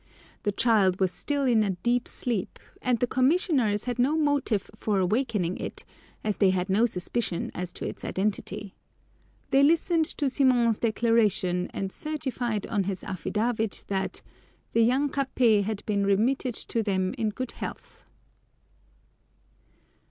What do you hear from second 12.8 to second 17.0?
his affidavit that "the young Capet had been remitted to